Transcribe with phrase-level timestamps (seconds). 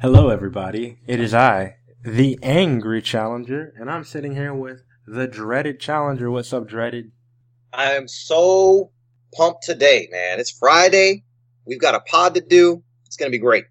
[0.00, 0.98] Hello, everybody.
[1.06, 6.30] It is I, the Angry Challenger, and I'm sitting here with the Dreaded Challenger.
[6.30, 7.12] What's up, Dreaded?
[7.72, 8.92] I am so
[9.34, 10.40] pumped today, man.
[10.40, 11.24] It's Friday.
[11.66, 12.82] We've got a pod to do.
[13.04, 13.66] It's going to be great.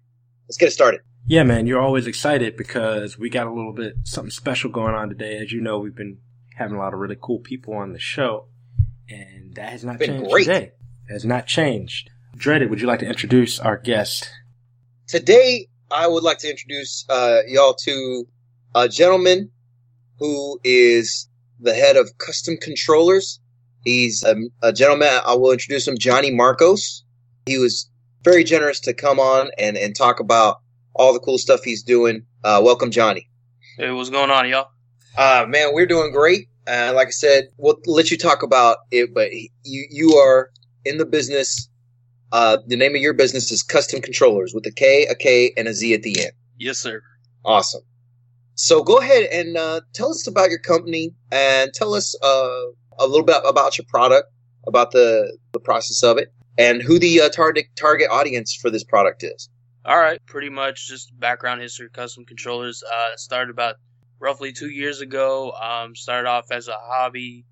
[0.48, 1.00] Let's get it started.
[1.26, 5.08] Yeah, man, you're always excited because we got a little bit something special going on
[5.08, 5.38] today.
[5.38, 6.18] As you know, we've been
[6.54, 8.46] having a lot of really cool people on the show,
[9.08, 10.44] and that has not Been changed great.
[10.44, 10.72] today.
[11.08, 12.10] It has not changed.
[12.36, 14.30] Dreaded, would you like to introduce our guest?
[15.08, 18.26] Today, I would like to introduce uh, y'all to
[18.74, 19.50] a gentleman
[20.18, 23.38] who is the head of Kustom Kontrollers.
[23.84, 25.08] He's a, a gentleman.
[25.26, 27.02] I will introduce him, Johnny Marcos.
[27.46, 27.90] He was
[28.22, 30.60] very generous to come on and, and talk about
[30.94, 32.24] all the cool stuff he's doing.
[32.44, 33.28] Uh, welcome, Johnny.
[33.76, 34.68] Hey, what's going on, y'all?
[35.16, 36.48] Uh, man, we're doing great.
[36.68, 39.50] Uh, like I said, we'll let you talk about it, but you,
[39.90, 40.50] you are
[40.84, 41.68] in the business.
[42.32, 45.66] Uh, the name of your business is Kustom Kontrollers with a K, a K, and
[45.66, 46.32] a Z at the end.
[46.58, 47.02] Yes, sir.
[47.44, 47.82] Awesome.
[48.54, 52.62] So go ahead and uh, tell us about your company and tell us uh,
[52.98, 54.28] a little bit about your product,
[54.66, 58.84] about the, the process of it, and who the uh, target target audience for this
[58.84, 59.48] product is.
[59.84, 61.88] All right, pretty much just background history.
[61.88, 63.76] Kustom Kontrollers uh, started about
[64.20, 65.52] roughly two years ago.
[65.52, 67.46] Um, started off as a hobby,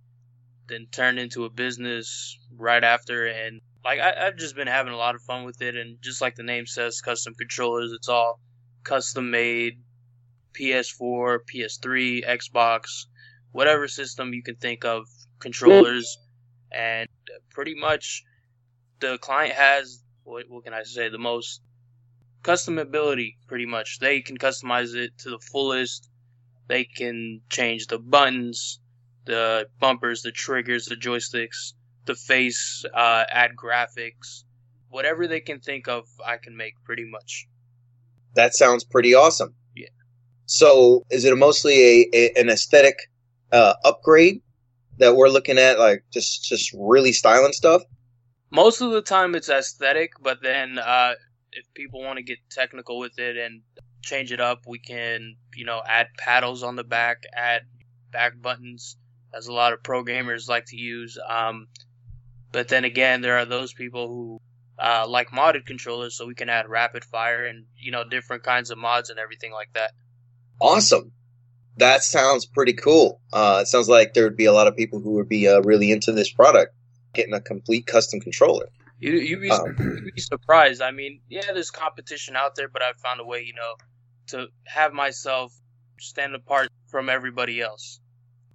[0.68, 4.96] then turned into a business right after, and like I, I've just been having a
[4.96, 5.74] lot of fun with it.
[5.74, 7.94] And just like the name says, Kustom Kontrollers.
[7.94, 8.38] It's all
[8.84, 9.80] custom made.
[10.58, 13.06] PS4, PS3, Xbox,
[13.52, 15.06] whatever system you can think of,
[15.38, 16.18] controllers,
[16.72, 17.08] and
[17.50, 18.24] pretty much
[19.00, 21.62] the client has what, what can I say the most
[22.42, 26.08] customability pretty much they can customize it to the fullest
[26.66, 28.80] they can change the buttons
[29.26, 31.72] the bumpers the triggers the joysticks
[32.08, 34.42] the face uh, add graphics
[34.90, 37.46] whatever they can think of i can make pretty much
[38.34, 39.54] That sounds pretty awesome.
[39.74, 39.88] Yeah.
[40.46, 42.96] So is it mostly a, a an aesthetic
[43.52, 44.42] uh, upgrade
[44.98, 47.82] that we're looking at, like just just really styling stuff?
[48.50, 51.12] most of the time it's aesthetic but then uh,
[51.52, 53.62] if people want to get technical with it and
[54.02, 57.62] change it up we can you know add paddles on the back add
[58.10, 58.96] back buttons
[59.34, 61.66] as a lot of pro gamers like to use um,
[62.52, 64.40] but then again there are those people who
[64.80, 68.70] uh, like modded controllers so we can add rapid fire and you know different kinds
[68.70, 69.90] of mods and everything like that
[70.60, 71.12] Awesome.
[71.76, 73.20] That sounds pretty cool.
[73.32, 75.60] Uh, it sounds like there would be a lot of people who would be uh,
[75.60, 76.74] really into this product,
[77.14, 78.66] getting a complete custom controller.
[78.98, 82.82] you, you'd, be, Um, you'd be surprised i mean yeah there's competition out there but
[82.82, 83.74] i've found a way you know
[84.26, 85.52] to have myself
[86.00, 88.00] stand apart from everybody else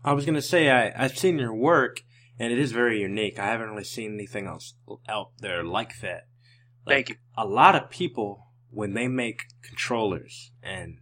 [0.04, 2.02] I was gonna say I, I've seen your work,
[2.40, 3.40] and it is very unique.
[3.40, 4.74] I haven't really seen anything else
[5.08, 6.28] out there like that.
[6.88, 7.16] Thank you.
[7.38, 10.98] A lot of people when they make controllers, and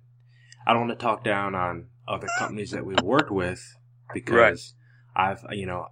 [0.68, 3.62] I don't want to talk down on other companies that we've worked with
[4.14, 4.74] because
[5.16, 5.88] I've you know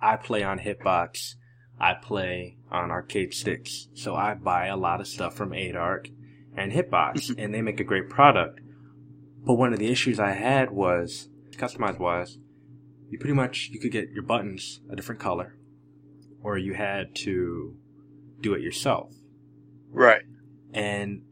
[0.00, 1.34] I play on Hitbox,
[1.80, 6.10] I play on arcade sticks, so I buy a lot of stuff from Adarc
[6.56, 8.60] and Hitbox, and they make a great product.
[9.44, 12.38] But one of the issues I had was customized wise,
[13.10, 15.56] you pretty much you could get your buttons a different color,
[16.42, 17.76] or you had to
[18.40, 19.14] do it yourself.
[19.90, 20.22] Right.
[20.72, 21.22] And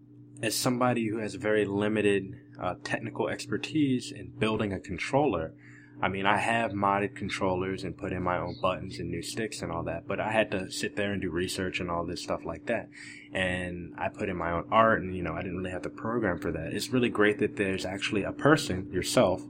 [0.43, 5.55] as somebody who has very limited uh, technical expertise in building a controller,
[6.03, 9.63] I mean, I have modded controllers and put in my own buttons and new sticks
[9.63, 12.23] and all that, but I had to sit there and do research and all this
[12.23, 12.89] stuff like that.
[13.33, 15.91] And I put in my own art and, you know, I didn't really have the
[15.91, 16.73] program for that.
[16.73, 19.43] It's really great that there's actually a person, yourself,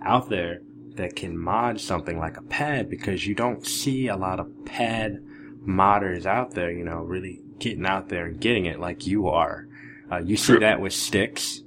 [0.00, 0.62] out there
[0.98, 5.24] that can mod something like a pad because you don't see a lot of pad
[5.66, 9.66] modders out there, you know, really getting out there and getting it like you are.
[10.10, 10.60] Uh, you see True.
[10.60, 11.62] that with sticks,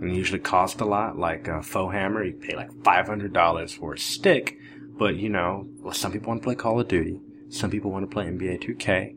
[0.00, 1.18] and usually cost a lot.
[1.18, 4.58] Like a Fauxhammer, you pay like five hundred dollars for a stick.
[4.98, 7.18] But you know, well, some people want to play Call of Duty.
[7.48, 9.16] Some people want to play NBA 2K.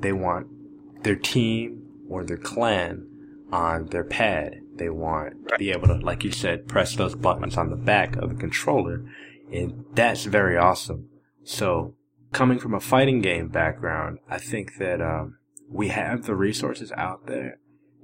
[0.00, 3.06] They want their team or their clan
[3.52, 4.60] on their pad.
[4.76, 8.16] They want to be able to, like you said, press those buttons on the back
[8.16, 9.04] of the controller,
[9.52, 11.08] and that's very awesome.
[11.44, 11.94] So,
[12.32, 15.38] coming from a fighting game background, I think that um,
[15.68, 17.58] we have the resources out there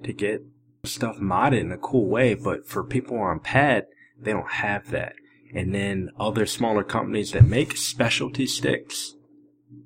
[0.05, 0.43] to get
[0.85, 3.87] stuff modded in a cool way, but for people on pad,
[4.19, 5.15] they don't have that.
[5.55, 9.17] And then other smaller companies that make specialty sticks,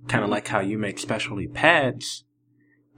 [0.09, 2.25] kind of like how you make specialty pads,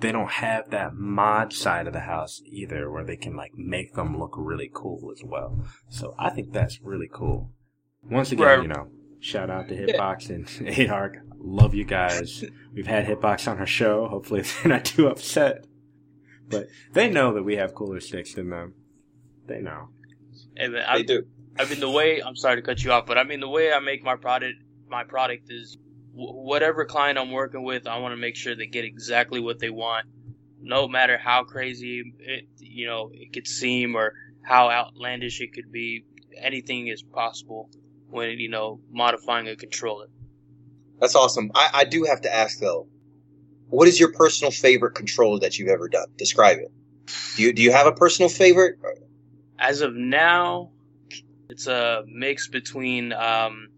[0.00, 3.94] they don't have that mod side of the house either, where they can like make
[3.94, 5.64] them look really cool as well.
[5.88, 7.50] So I think that's really cool.
[8.02, 8.62] Once again, Right.
[8.62, 8.88] you know,
[9.20, 10.46] shout out to Hitbox and
[10.76, 11.14] Adarc.
[11.38, 12.44] Love you guys.
[12.74, 14.06] We've had Hitbox on our show.
[14.08, 15.64] Hopefully they're not too upset.
[16.48, 18.74] but they know that we have cooler sticks than them.
[19.46, 19.88] They know.
[20.56, 21.24] And They I, do.
[21.58, 23.72] I mean, the way I'm sorry to cut you off, but I mean the way
[23.72, 24.56] I make my product,
[24.88, 25.85] my product is wh-
[26.16, 29.70] whatever client I'm working with, I want to make sure they get exactly what they
[29.70, 30.06] want,
[30.60, 35.70] no matter how crazy it, you know, it could seem or how outlandish it could
[35.70, 36.04] be.
[36.38, 37.70] Anything is possible
[38.08, 40.06] when you know modifying a controller.
[41.00, 41.50] That's awesome.
[41.54, 42.88] I, I do have to ask though,
[43.68, 46.08] what is your personal favorite controller that you've ever done?
[46.16, 46.72] Describe it.
[47.36, 48.78] Do you do you have a personal favorite?
[49.58, 50.70] As of now,
[51.48, 53.68] it's a mix between um,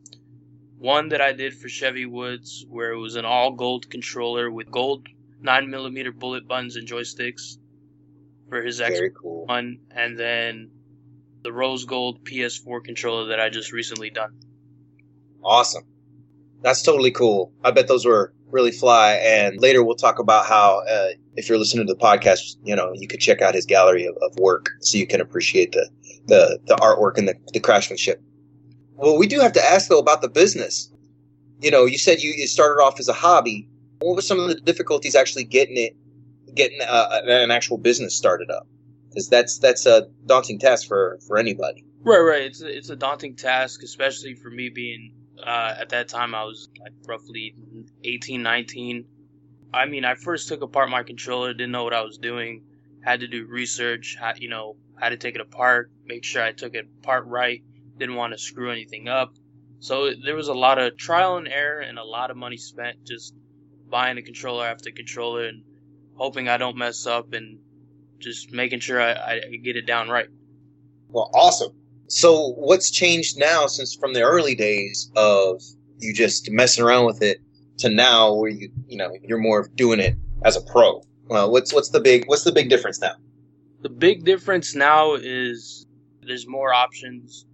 [0.79, 4.71] one that I did for Chevy Woods, where it was an all gold controller with
[4.71, 5.07] gold
[5.41, 7.59] nine millimeter bullet buttons and joysticks
[8.49, 9.47] for his X Very cool.
[9.47, 10.71] one, and then
[11.43, 14.39] the rose gold PS4 controller that I just recently done.
[15.45, 15.85] Awesome.
[16.63, 17.53] That's totally cool.
[17.63, 19.13] I bet those were really fly.
[19.15, 22.93] And later we'll talk about how, uh, if you're listening to the podcast, you know,
[22.95, 25.89] you could check out his gallery of, of work so you can appreciate the,
[26.27, 28.21] the, the artwork and the, the craftsmanship.
[28.99, 30.91] Well, we do have to ask though about the business.
[31.61, 33.69] You know, you said you, you started off as a hobby.
[34.01, 35.97] What were some of the difficulties actually getting it,
[36.55, 38.67] getting uh, an actual business started up?
[39.09, 41.85] Because that's that's a daunting task for for anybody.
[42.03, 42.43] Right, right.
[42.43, 45.13] It's a, it's a daunting task, especially for me being
[45.45, 47.55] uh, at that time I was like roughly
[48.05, 49.05] 18, 19.
[49.73, 52.65] I mean, I first took apart my controller, didn't know what I was doing,
[53.03, 56.53] had to do research, had, you know, had to take it apart, make sure I
[56.53, 57.63] took it apart right,
[57.99, 59.35] didn't want to screw anything up.
[59.81, 63.05] So there was a lot of trial and error and a lot of money spent
[63.07, 63.35] just
[63.89, 65.63] buying a controller after controller and
[66.15, 67.61] hoping I don't mess up and
[68.19, 70.27] just making sure I, I get it down right.
[71.09, 71.73] Well, awesome.
[72.09, 75.63] So, what's changed now since from the early days of
[75.99, 77.39] you just messing around with it
[77.79, 81.03] to now where you you know you're more doing it as a pro?
[81.27, 83.13] Well, what's what's the big what's the big difference now?
[83.83, 85.87] The big difference now is
[86.23, 87.47] there's more options.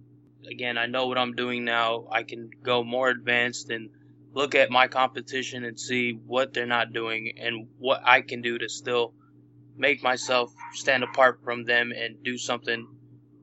[0.49, 2.07] Again, I know what I'm doing now.
[2.11, 3.89] I can go more advanced and
[4.33, 8.57] look at my competition and see what they're not doing and what I can do
[8.57, 9.13] to still
[9.77, 12.87] make myself stand apart from them and do something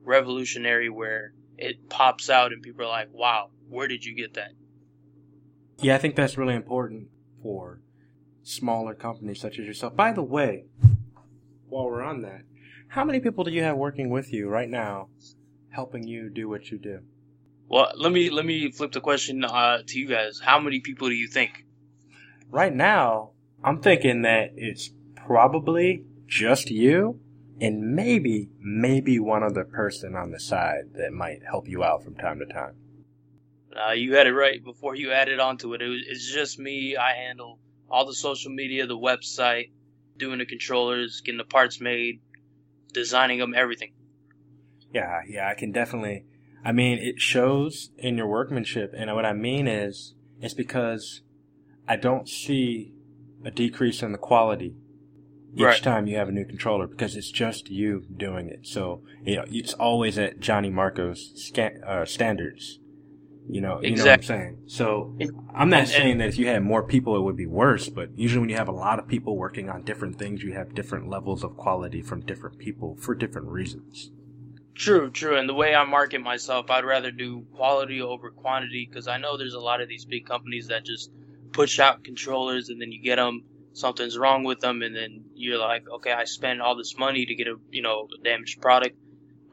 [0.03, 4.51] revolutionary where it pops out and people are like, wow, where did you get that?
[5.79, 7.09] Yeah, I think that's really important
[7.41, 7.79] for
[8.43, 9.95] smaller companies such as yourself.
[9.95, 10.65] By the way,
[11.67, 12.41] while we're on that,
[12.89, 15.09] how many people do you have working with you right now,
[15.73, 16.99] helping you do what you do?
[17.67, 20.39] Well, let me let me flip the question uh, to you guys.
[20.43, 21.65] How many people do you think?
[22.49, 23.31] Right now,
[23.63, 27.19] I'm thinking that it's probably just you
[27.59, 32.15] and maybe, maybe one other person on the side that might help you out from
[32.15, 32.75] time to time.
[33.75, 35.81] Uh, you had it right before you added onto it.
[35.81, 36.95] it was, it's just me.
[36.95, 37.59] I handle
[37.89, 39.71] all the social media, the website,
[40.17, 42.21] doing the controllers, getting the parts made,
[42.91, 43.93] designing them, everything.
[44.93, 46.25] Yeah, yeah, I can definitely.
[46.63, 51.21] I mean, it shows in your workmanship, and what I mean is, it's because
[51.87, 52.93] I don't see
[53.43, 54.75] a decrease in the quality
[55.55, 55.83] each Right.
[55.83, 58.65] time you have a new controller because it's just you doing it.
[58.65, 62.79] So you know, it's always at Johnny Marcos' scan, uh, standards.
[63.49, 64.25] You know, you know what I'm Exactly.
[64.27, 64.57] saying.
[64.67, 65.15] So
[65.53, 67.89] I'm not and- saying that if you had more people, it would be worse.
[67.89, 70.73] But usually, when you have a lot of people working on different things, you have
[70.73, 74.11] different levels of quality from different people for different reasons.
[74.75, 75.37] True, true.
[75.37, 79.37] And the way I market myself, I'd rather do quality over quantity because I know
[79.37, 81.11] there's a lot of these big companies that just
[81.51, 85.59] push out controllers and then you get them, something's wrong with them, and then you're
[85.59, 88.97] like, okay, I spent all this money to get a you know a damaged product.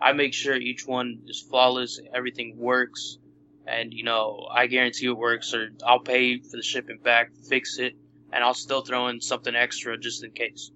[0.00, 3.18] I make sure each one is flawless, everything works,
[3.66, 7.78] and you know I guarantee it works, or I'll pay for the shipping back, fix
[7.78, 7.94] it,
[8.32, 10.70] and I'll still throw in something extra just in case.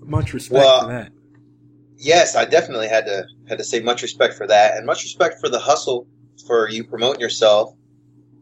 [0.00, 1.12] Much respect Well, for that.
[1.98, 5.40] Yes, I definitely had to had to say much respect for that, and much respect
[5.40, 6.06] for the hustle
[6.46, 7.74] for you promoting yourself.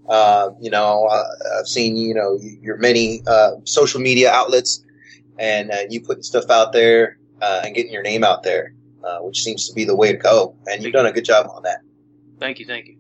[0.09, 1.25] Uh, you know, uh,
[1.59, 4.85] I've seen you know your many uh, social media outlets,
[5.39, 9.19] and uh, you putting stuff out there uh, and getting your name out there, uh,
[9.19, 10.57] which seems to be the way to go.
[10.67, 11.81] And you've done a good job on that.
[12.41, 12.97] Thank you, thank you.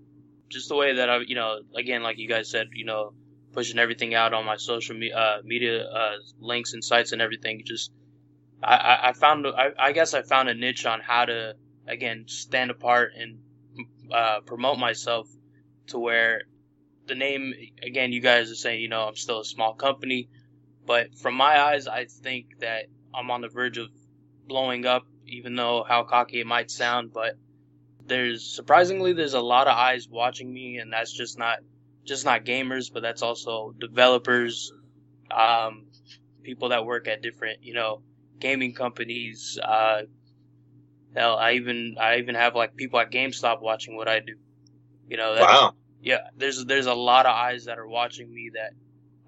[0.50, 3.14] Just the way that I, you know, again, like you guys said, you know,
[3.52, 5.87] pushing everything out on my social me- uh, media
[6.40, 7.62] links and sites and everything.
[7.64, 7.90] Just,
[8.62, 11.54] I, I, found, I, I guess I found a niche on how to,
[11.87, 13.38] again, stand apart and
[14.12, 15.28] uh, promote myself
[15.88, 16.42] to where
[17.07, 20.28] the name, again, you guys are saying, you know, I'm still a small company,
[20.87, 23.88] but from my eyes, I think that I'm on the verge of
[24.47, 27.37] blowing up, even though how cocky it might sound, but
[28.07, 31.59] there's surprisingly there's a lot of eyes watching me and that's just not
[32.04, 34.73] just not gamers but that's also developers
[35.31, 35.87] um,
[36.42, 38.02] people that work at different you know
[38.43, 39.59] gaming companies.
[39.63, 40.03] Uh,
[41.15, 44.35] hell, I even I even have like people at GameStop watching what I do.
[45.09, 45.75] You know, Wow.
[46.03, 46.29] yeah.
[46.37, 48.73] There's there's a lot of eyes that are watching me that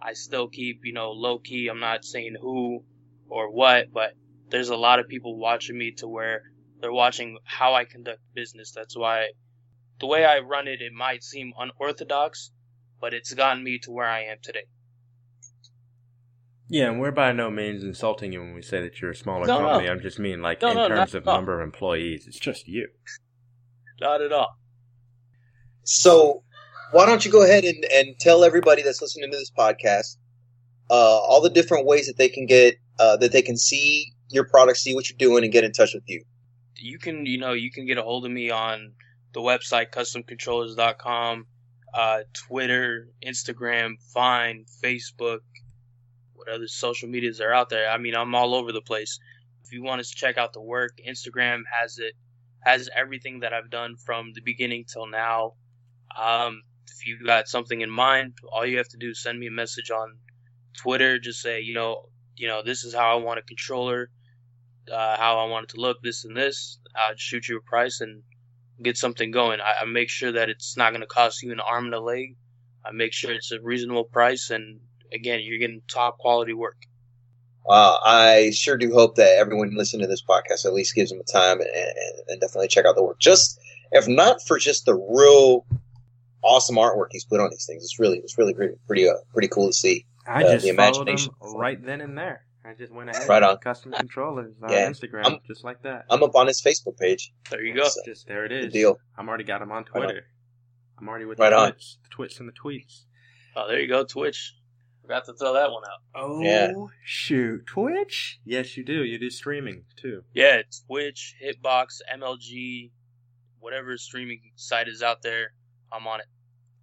[0.02, 1.68] I still keep you know low key.
[1.68, 2.84] I'm not saying who
[3.28, 4.14] or what, but
[4.50, 6.42] there's a lot of people watching me to where
[6.80, 8.72] they're watching how I conduct business.
[8.72, 9.28] That's why
[10.00, 12.50] the way I run it, it might seem unorthodox,
[13.00, 14.66] but it's gotten me to where I am today.
[16.68, 19.46] Yeah, and we're by no means insulting you when we say that you're a smaller
[19.46, 19.66] No, no.
[19.68, 19.90] company.
[19.90, 22.26] I'm just mean like No, in no, terms of number of employees.
[22.26, 22.88] It's just you.
[24.00, 24.58] Not at all.
[25.84, 26.42] So
[26.92, 30.16] why don't you go ahead and, and tell everybody that's listening to this podcast
[30.90, 34.44] uh, all the different ways that they can get uh, that they can see your
[34.48, 36.22] product, see what you're doing, and get in touch with you.
[36.76, 38.92] you can you know you can get a hold of me on
[39.34, 41.46] the website customcontrollers.com
[41.94, 45.38] uh, twitter instagram vine facebook
[46.44, 49.18] what other social medias are out there i mean i'm all over the place
[49.64, 52.14] if you want to check out the work instagram has it
[52.60, 55.52] has everything that i've done from the beginning till now
[56.20, 59.46] um, if you got something in mind all you have to do is send me
[59.46, 60.16] a message on
[60.76, 64.10] twitter just say you know you know this is how i want a controller
[64.92, 66.78] uh, how I want it to look, this and this.
[66.94, 68.22] I'd shoot you a price and
[68.82, 69.60] get something going.
[69.60, 72.00] I, I make sure that it's not going to cost you an arm and a
[72.00, 72.36] leg.
[72.84, 74.80] I make sure it's a reasonable price, and
[75.14, 76.76] again, you're getting top quality work.
[77.68, 81.20] Uh, I sure do hope that everyone listening to this podcast at least gives them
[81.20, 83.18] a time and, and, and definitely check out the work.
[83.20, 83.58] Just
[83.92, 85.64] if not for just the real
[86.42, 89.48] awesome artwork he's put on these things, it's really it's really pretty pretty uh, pretty
[89.48, 90.04] cool to see.
[90.26, 91.32] I Uh, just the followed them imagination.
[91.56, 92.44] right then and there.
[92.66, 93.28] I just went ahead.
[93.28, 93.56] Right and on.
[93.58, 94.88] Kustom Kontrollers on Yeah.
[94.90, 96.04] Instagram, I'm- just like that.
[96.10, 97.32] I'm up on his Facebook page.
[97.50, 97.84] There you go.
[97.88, 98.72] So, just there it is.
[98.72, 98.98] deal.
[99.18, 100.02] I'm already got him on Right on.
[100.02, 100.26] Twitter.
[100.98, 101.72] I'm already with Right the on.
[101.72, 103.04] tweets, the tweets and the tweets.
[103.56, 104.04] Oh, there you go.
[104.04, 104.54] Twitch.
[105.04, 106.00] Forgot to throw that one out.
[106.14, 106.72] Oh Yeah.
[107.04, 108.40] shoot, Twitch?
[108.44, 109.04] Yes, you do.
[109.04, 110.24] You do streaming too.
[110.32, 112.90] Yeah, Twitch, Hitbox, MLG,
[113.60, 115.52] whatever streaming site is out there.
[115.92, 116.26] I'm on it.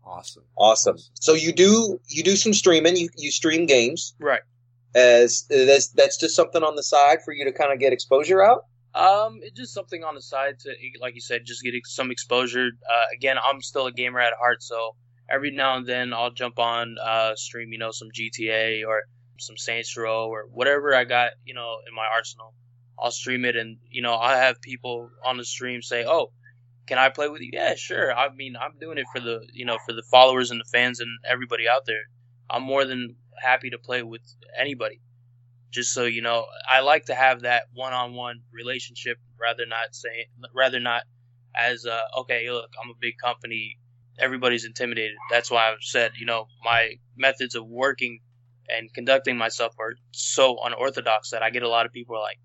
[0.04, 0.44] Awesome.
[0.56, 0.98] Awesome.
[1.16, 2.96] So you do you do some streaming.
[2.96, 4.42] You you stream games Right.
[4.94, 8.44] as that's that's just something on the side for you to kind of get exposure
[8.44, 8.66] out.
[8.94, 12.72] Um, it's just something on the side to, like you said, just get some exposure.
[12.88, 14.96] Uh, again, I'm still a gamer at heart, so
[15.32, 19.04] every now and then I'll jump on, uh, stream, you know, some GTA or
[19.40, 22.54] some Saints Row or whatever I got, you know, in my arsenal.
[23.00, 26.32] I'll stream it, and you know, I have people on the stream say, "Oh,
[26.88, 28.14] can I play with you?" Yeah, sure.
[28.14, 31.00] I mean, I'm doing it for the, you know, for the followers and the fans
[31.00, 32.04] and everybody out there.
[32.50, 34.22] I'm more than happy to play with
[34.60, 35.02] anybody
[35.72, 40.80] just so you know i like to have that one-on-one relationship rather not saying rather
[40.80, 41.04] not
[41.56, 43.78] as uh, okay look i'm a big company
[44.22, 48.20] everybody's intimidated that's why i've said you know my methods of working
[48.70, 52.40] and conducting myself are so unorthodox that i get a lot of people are like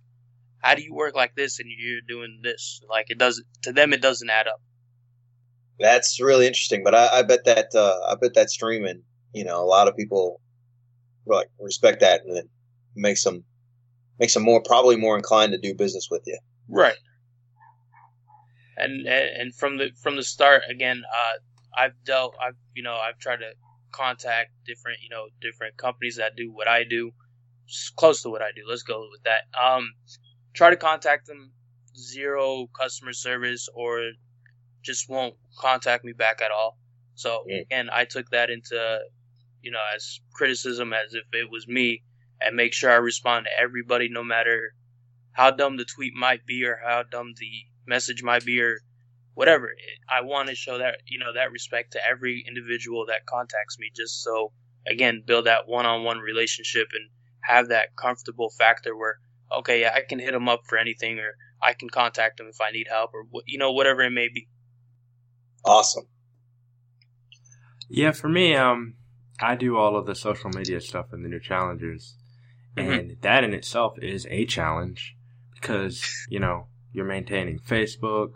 [0.58, 3.92] how do you work like this and you're doing this like it doesn't to them
[3.92, 4.60] it doesn't add up
[5.78, 6.82] That's really interesting.
[6.82, 9.02] But I, I bet that uh, I bet that streaming,
[9.32, 10.40] you know, a lot of people
[11.26, 12.48] like respect that and it
[12.94, 13.44] makes them
[14.18, 16.38] makes them more probably more inclined to do business with you.
[16.68, 16.96] Right.
[18.76, 21.38] And and and from the from the start again, uh,
[21.76, 23.50] I've dealt, I've you know, I've tried to
[23.92, 27.12] contact different you know different companies that do what I do,
[27.96, 28.62] close to what I do.
[28.68, 29.42] Let's go with that.
[29.60, 29.92] Um,
[30.54, 31.52] try to contact them,
[31.96, 34.10] zero customer service or
[34.82, 36.78] just won't contact me back at all.
[37.14, 39.00] So again, I took that into
[39.62, 42.02] you know as criticism as if it was me,
[42.40, 44.74] and make sure I respond to everybody, no matter
[45.32, 47.50] how dumb the tweet might be or how dumb the
[47.86, 48.78] message might be or
[49.36, 49.70] whatever.
[50.08, 53.90] I want to show that you know that respect to every individual that contacts me,
[53.94, 54.52] just so
[54.90, 57.10] again build that one-on-one relationship and
[57.42, 59.18] have that comfortable factor where
[59.52, 62.60] okay, yeah, I can hit them up for anything or I can contact them if
[62.60, 64.48] I need help or you know whatever it may be.
[65.64, 66.06] Awesome.
[67.88, 68.94] Yeah, for me, um,
[69.40, 72.16] I do all of the social media stuff in the new challengers,
[72.76, 72.98] Mhm.
[72.98, 75.14] and that in itself is a challenge
[75.54, 78.30] because you know you're maintaining Facebook,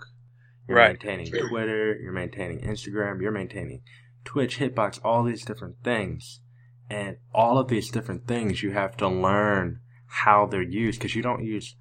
[0.71, 0.93] you're Right.
[1.03, 3.83] maintaining Twitter, you're maintaining Instagram, you're maintaining
[4.25, 6.41] Twitch, Hitbox, all these different things,
[6.89, 11.23] and all of these different things you have to learn how they're used because you
[11.23, 11.77] don't use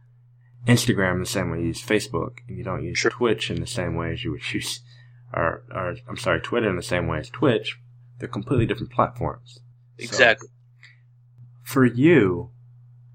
[0.67, 3.11] Instagram the same way you use Facebook, and you don't use Sure.
[3.11, 4.81] Twitch in the same way as you would use,
[5.33, 7.79] or, or I'm sorry, Twitter in the same way as Twitch.
[8.19, 9.59] They're completely different platforms.
[9.99, 10.49] So, Exactly.
[11.63, 12.51] for you,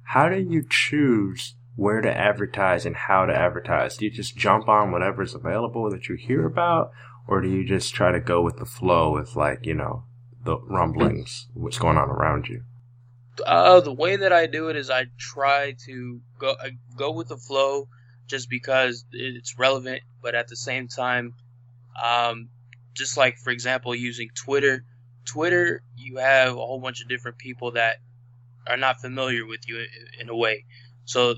[0.04, 3.96] how do you choose where to advertise and how to advertise?
[3.96, 6.90] Do you just jump on whatever's available that you hear about,
[7.26, 10.04] or do you just try to go with the flow with like you know
[10.44, 12.62] the rumblings, what's going on around you?
[13.44, 16.54] Uh, the way that I do it is I try to go
[16.96, 17.88] go with the flow,
[18.26, 20.02] just because it's relevant.
[20.22, 21.34] But at the same time,
[22.02, 22.48] um,
[22.94, 24.84] just like for example, using Twitter.
[25.24, 27.96] Twitter, you have a whole bunch of different people that
[28.66, 29.84] are not familiar with you
[30.20, 30.64] in a way.
[31.06, 31.36] So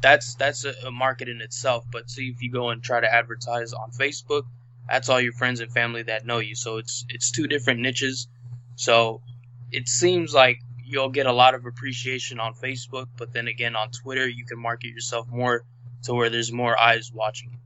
[0.00, 1.84] that's that's a, market in itself.
[1.90, 4.44] But see if you go and try to advertise on Facebook,
[4.88, 6.54] that's all your friends and family that know you.
[6.54, 8.28] So it's it's two different niches.
[8.76, 9.22] So
[9.70, 13.90] it seems like you'll get a lot of appreciation on Facebook, but then again on
[13.90, 15.64] Twitter you can market yourself more
[16.04, 17.58] to where there's more eyes watching.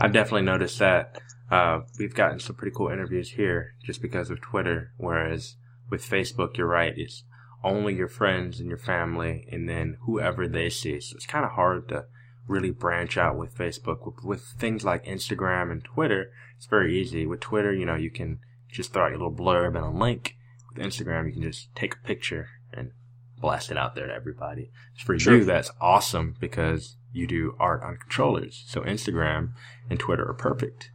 [0.00, 1.20] I've definitely noticed that.
[1.50, 5.56] Uh, we've gotten some pretty cool interviews here just because of Twitter, whereas
[5.90, 7.24] with Facebook, you're right, it's
[7.64, 11.00] only your friends and your family and then whoever they see.
[11.00, 12.06] So it's kind of hard to
[12.46, 14.04] really branch out with Facebook.
[14.04, 17.26] With, with, things like Instagram and Twitter, it's very easy.
[17.26, 18.40] With Twitter, you know, you can
[18.70, 20.36] just throw out your little blurb and a link.
[20.74, 22.92] With Instagram, you can just take a picture and
[23.38, 24.70] blast it out there to everybody.
[25.04, 25.38] For sure.
[25.38, 28.64] you, that's awesome because you do art on controllers.
[28.66, 29.52] So Instagram
[29.90, 30.90] and Twitter are perfect.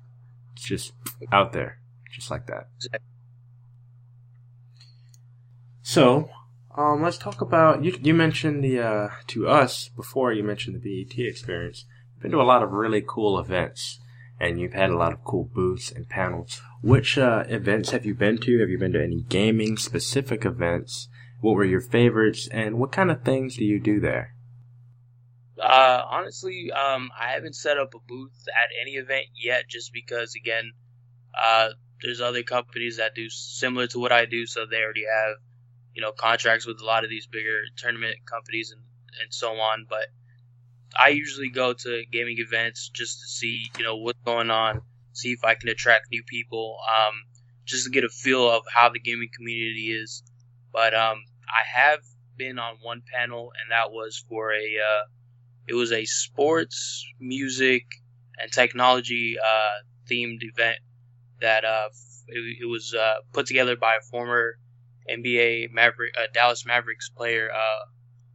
[0.54, 0.94] It's just
[1.32, 1.80] out there,
[2.12, 2.68] just like that.
[5.84, 6.30] So,
[6.78, 7.98] um, let's talk about you.
[8.02, 10.32] You mentioned the uh, to us before.
[10.32, 11.86] You mentioned the BET experience.
[12.14, 14.00] You've been to a lot of really cool events,
[14.40, 16.62] and you've had a lot of cool booths and panels.
[16.84, 18.60] Which uh, events have you been to?
[18.60, 21.10] Have you been to any gaming specific events?
[21.42, 24.36] What were your favorites, and what kind of things do you do there?
[25.60, 30.36] Uh, honestly, um, I haven't set up a booth at any event yet, just because
[30.36, 30.74] again,
[31.34, 31.70] uh,
[32.04, 35.38] there's other companies that do similar to what I do, so they already have
[35.98, 38.82] you know contracts with a lot of these bigger tournament companies and
[39.20, 39.88] and so on.
[39.90, 40.06] But
[40.96, 44.82] I usually go to gaming events just to see you know what's going on,
[45.14, 47.16] see if I can attract new people, um,
[47.66, 50.22] just to get a feel of how the gaming community is.
[50.72, 51.18] But um,
[51.50, 52.00] I have
[52.38, 55.06] been on one panel, and that was for a uh,
[55.66, 57.86] it was a sports, music,
[58.40, 60.78] and technology uh, themed event
[61.42, 61.90] that uh,
[62.28, 64.60] it, it was uh, put together by a former
[65.10, 67.86] NBA Maverick, uh, Dallas Mavericks player, uh,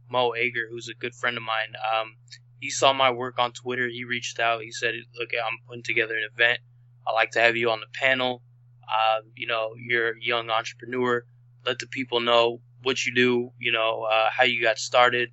[0.09, 1.73] Mo Ager, who's a good friend of mine.
[1.93, 2.15] Um,
[2.59, 3.87] he saw my work on Twitter.
[3.87, 4.61] He reached out.
[4.61, 6.59] He said, "Look, I'm putting together an event.
[7.07, 8.41] I'd like to have you on the panel.
[8.87, 11.25] Uh, you know, you're a young entrepreneur.
[11.65, 13.51] Let the people know what you do.
[13.59, 15.29] You know, uh, how you got started.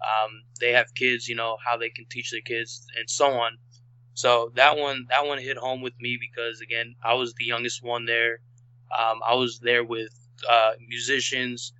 [0.00, 1.28] Um, they have kids.
[1.28, 3.58] You know, how they can teach their kids, and so on."
[4.14, 7.84] So that one, that one hit home with me because again, I was the youngest
[7.84, 8.40] one there.
[8.90, 10.10] Um, I was there with
[10.48, 11.72] uh, musicians,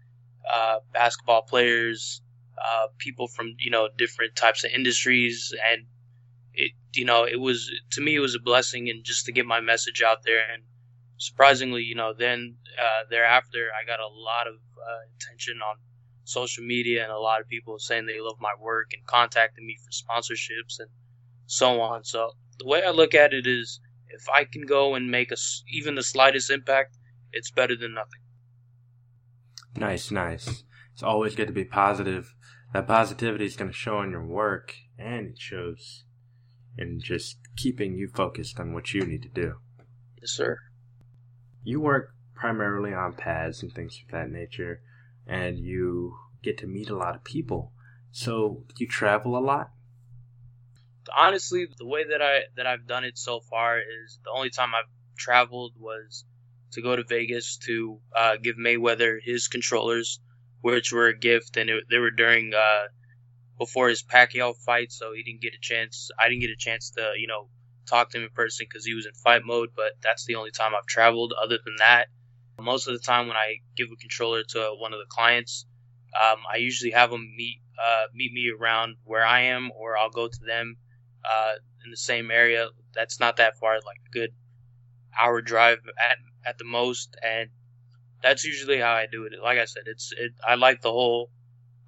[0.51, 2.23] uh, basketball players,
[2.63, 5.87] uh, people from you know different types of industries, and
[6.55, 9.47] it you know it was to me it was a blessing and just to get
[9.47, 10.63] my message out there and
[11.19, 15.77] surprisingly you know then uh, thereafter I got a lot of uh, attention on
[16.25, 19.77] social media and a lot of people saying they love my work and contacting me
[19.83, 20.89] for sponsorships and
[21.47, 22.05] so on.
[22.05, 25.37] So the way I look at it is if I can go and make a,
[25.73, 26.97] even the slightest impact,
[27.33, 28.21] it's better than nothing.
[29.77, 30.65] Nice, nice.
[30.93, 32.35] It's always good to be positive.
[32.73, 36.05] That positivity is going to show in your work, and it shows
[36.77, 39.55] in just keeping you focused on what you need to do.
[40.21, 40.59] Yes, sir.
[41.63, 44.81] You work primarily on pads and things of that nature,
[45.27, 47.73] and you get to meet a lot of people.
[48.11, 49.71] So you travel a lot.
[51.17, 54.75] Honestly, the way that I that I've done it so far is the only time
[54.75, 56.25] I've traveled was
[56.73, 60.21] to go to Vegas to uh, give Mayweather his controllers,
[60.61, 62.87] which were a gift, and it, they were during uh,
[63.59, 66.11] before his Pacquiao fight, so he didn't get a chance.
[66.19, 67.49] I didn't get a chance to you know
[67.87, 69.71] talk to him in person because he was in fight mode.
[69.75, 71.33] But that's the only time I've traveled.
[71.41, 72.09] Other than that,
[72.61, 75.67] most of the time when I give a controller to one of the clients,
[76.21, 80.11] um, I usually have them meet uh, meet me around where I am, or I'll
[80.11, 80.77] go to them
[81.25, 81.53] uh,
[81.85, 82.69] in the same area.
[82.95, 84.31] That's not that far, like a good
[85.19, 87.51] hour drive at at the most, and
[88.23, 89.33] that's usually how I do it.
[89.43, 90.33] Like I said, it's it.
[90.47, 91.31] I like the whole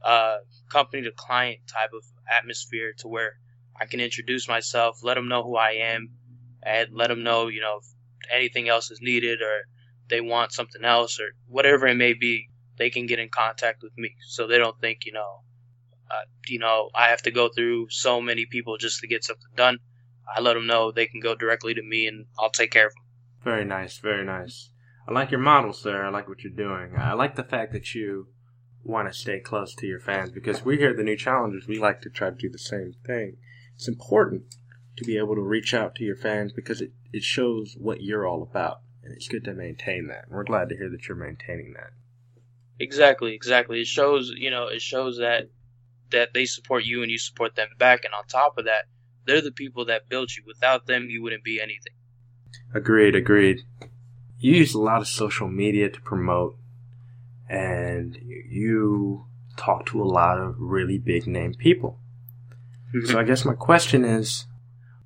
[0.05, 0.39] uh,
[0.71, 3.35] company to client type of atmosphere to where
[3.81, 6.11] I can introduce myself, let them know who I am,
[6.63, 7.87] and let them know you know if
[8.33, 9.63] anything else is needed or
[10.09, 12.49] they want something else or whatever it may be.
[12.79, 15.43] They can get in contact with me, so they don't think you know,
[16.11, 19.53] uh, you know, I have to go through so many people just to get something
[19.55, 19.79] done.
[20.35, 22.95] I let them know they can go directly to me, and I'll take care of
[22.95, 23.10] them.
[23.43, 24.71] Very nice, very nice.
[25.09, 26.05] I like your model, sir.
[26.05, 26.95] I like what you're doing.
[26.97, 28.29] I like the fact that you
[28.85, 31.79] want to stay close to your fans because we here at the New Challengers, we
[31.79, 33.37] like to try to do the same thing.
[33.75, 34.55] It's important
[34.97, 38.27] to be able to reach out to your fans because it, it shows what you're
[38.27, 38.81] all about.
[39.03, 40.25] And it's good to maintain that.
[40.27, 41.91] And we're glad to hear that you're maintaining that.
[42.79, 43.81] Exactly, exactly.
[43.81, 45.49] It shows, you know, it shows that
[46.11, 48.05] that they support you and you support them back.
[48.05, 48.87] And on top of that,
[49.27, 50.43] they're the people that built you.
[50.47, 51.95] Without them, you wouldn't be anything.
[52.75, 53.63] Agreed, agreed.
[54.39, 56.57] You use a lot of social media to promote,
[57.49, 61.99] and you talk to a lot of really big name people.
[63.05, 64.47] so I guess my question is,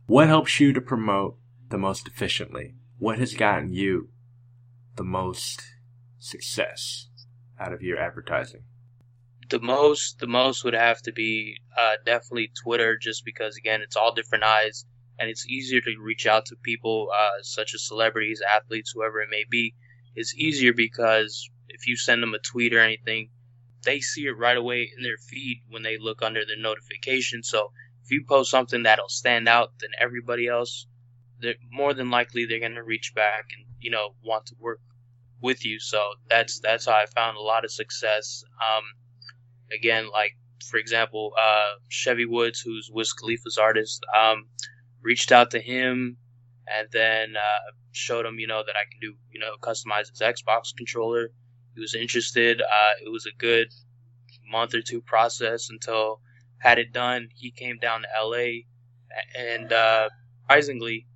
[0.07, 1.37] what helps you to promote
[1.71, 2.75] the most efficiently?
[2.99, 4.11] What has gotten you
[4.97, 5.63] the most
[6.19, 7.09] success
[7.59, 8.65] out of your advertising?
[9.51, 13.97] the most the most would have to be uh, definitely Twitter, just because again it's
[13.97, 14.85] all different eyes
[15.19, 19.29] and it's easier to reach out to people uh, such as celebrities, athletes, whoever it
[19.31, 19.75] may be.
[20.15, 23.31] It's easier because if you send them a tweet or anything,
[23.85, 27.43] they see it right away in their feed when they look under their notification.
[27.43, 27.71] So
[28.05, 30.87] if you post something that'll stand out than everybody else,
[31.41, 34.81] they're more than likely they're gonna reach back and you know want to work
[35.41, 35.79] with you.
[35.79, 38.45] So that's that's how I found a lot of success.
[38.63, 38.85] Um,
[39.73, 40.37] again, like
[40.71, 44.47] for example, uh, Chevy Woods, who's Wiz Khalifa's artist, um,
[45.05, 46.17] reached out to him
[46.67, 50.21] and then uh, showed him, you know, that I can do, you know, customize his
[50.21, 51.29] Xbox controller.
[51.75, 52.63] He was interested.
[52.63, 53.69] Uh, it was a good
[54.51, 56.21] month or two process until
[56.59, 57.29] had it done.
[57.35, 58.63] He came down to LA,
[59.37, 60.09] and uh,
[60.43, 61.07] surprisingly,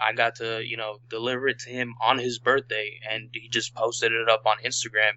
[0.00, 3.74] I got to, you know, deliver it to him on his birthday, and he just
[3.74, 5.12] posted it up on Instagram,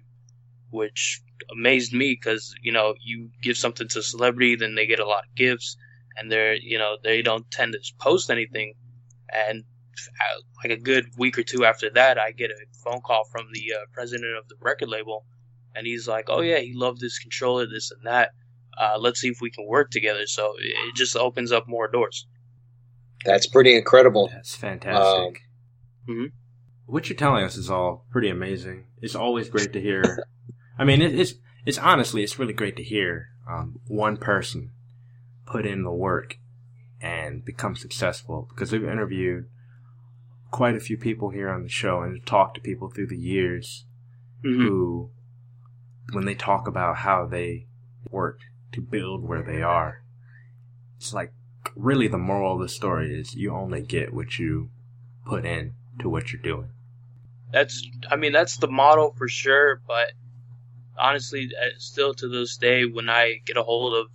[0.70, 5.00] which amazed me because you know you give something to a celebrity, then they get
[5.00, 5.76] a lot of gifts,
[6.16, 8.74] and they're you know they don't tend to post anything,
[9.32, 9.64] and
[10.20, 13.46] uh, like a good week or two after that, I get a phone call from
[13.52, 15.24] the uh, president of the record label,
[15.74, 18.30] and he's like, "Oh yeah, he loved this controller, this and that.
[18.78, 22.26] Uh, let's see if we can work together." So it just opens up more doors.
[23.24, 24.28] That's pretty incredible.
[24.32, 24.96] That's fantastic.
[24.98, 25.34] Um,
[26.08, 26.32] Mhm.
[26.86, 28.86] What you're telling us is all pretty amazing.
[29.00, 30.18] It's always great to hear.
[30.78, 34.72] I mean, it, it's it's honestly it's really great to hear um, one person
[35.52, 36.38] put in the work
[37.02, 39.46] and become successful because we've interviewed
[40.50, 43.84] quite a few people here on the show and talked to people through the years
[44.42, 44.62] Mhm.
[44.62, 45.10] who,
[46.12, 47.66] when they talk about how they
[48.10, 48.40] work
[48.72, 50.02] to build where they are,
[50.96, 51.32] it's like
[51.76, 54.70] really the moral of the story is you only get what you
[55.26, 56.70] put in to what you're doing.
[57.50, 59.82] That's, I mean, that's the model for sure.
[59.86, 60.12] But
[60.96, 64.06] honestly, uh, still to this day, when I get a hold of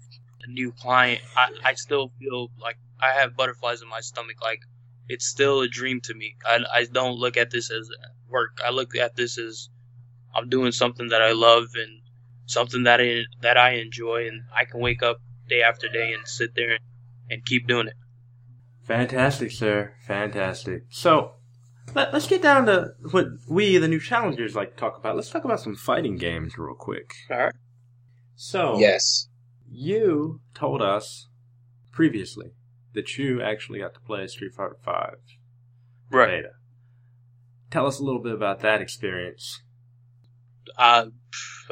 [0.47, 4.37] a new client, I, I still feel like I have butterflies in my stomach.
[4.41, 4.61] Like
[5.07, 6.35] it's still a dream to me.
[6.45, 7.89] I, I don't look at this as
[8.29, 8.59] work.
[8.65, 9.69] I look at this as
[10.35, 12.01] I'm doing something that I love and
[12.45, 15.17] something that I, that I enjoy, and I can wake up
[15.49, 16.83] day after day and sit there and,
[17.29, 17.95] and keep doing it.
[18.83, 19.93] Fantastic, sir.
[20.05, 20.83] Fantastic.
[20.89, 21.33] So,
[21.93, 25.15] let, us get down to what we, the new challengers, like to talk about.
[25.15, 27.13] Let's talk about some fighting games real quick.
[27.29, 27.53] All right.
[28.35, 29.27] So, Yes.
[29.69, 31.27] You told us
[31.91, 32.51] previously
[32.93, 35.17] that you actually got to play Street Fighter Five
[36.09, 36.37] Right.
[36.37, 36.53] beta.
[37.69, 39.61] Tell us a little bit about that experience.
[40.77, 41.07] Uh,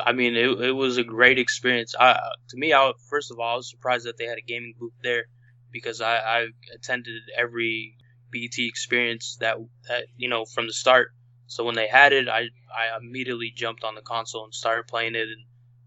[0.03, 1.95] I mean, it, it was a great experience.
[1.97, 4.73] I, to me, I first of all, I was surprised that they had a gaming
[4.77, 5.25] booth there
[5.71, 7.97] because I, I attended every
[8.31, 11.09] BET experience that that you know from the start.
[11.47, 15.15] So when they had it, I I immediately jumped on the console and started playing
[15.15, 15.45] it, and